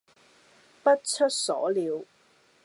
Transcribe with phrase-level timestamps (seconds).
[0.81, 2.03] 不出所料